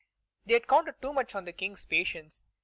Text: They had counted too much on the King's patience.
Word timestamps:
They 0.47 0.55
had 0.55 0.67
counted 0.67 0.99
too 0.99 1.13
much 1.13 1.35
on 1.35 1.45
the 1.45 1.53
King's 1.53 1.85
patience. 1.85 2.43